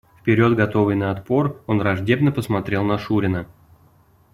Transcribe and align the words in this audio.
Вперед 0.19 0.55
готовый 0.55 0.95
на 0.95 1.11
отпор, 1.11 1.61
он 1.67 1.77
враждебно 1.77 2.31
посмотрел 2.31 2.83
на 2.83 2.97
шурина. 2.97 3.45